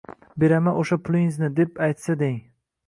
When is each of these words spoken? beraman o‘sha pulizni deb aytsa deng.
beraman 0.43 0.79
o‘sha 0.83 0.99
pulizni 1.09 1.51
deb 1.61 1.79
aytsa 1.91 2.19
deng. 2.25 2.43